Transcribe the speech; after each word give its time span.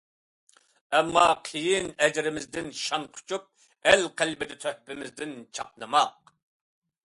ئەمما 0.99 1.25
قىيىن 1.49 1.89
ئەجرىمىزدىن 2.05 2.73
شان 2.81 3.07
قۇچۇپ، 3.19 3.47
ئەل 3.91 4.09
قەلبىدە 4.23 4.61
تۆھپىمىزدىن 4.67 5.41
چاقنىماق. 5.61 6.37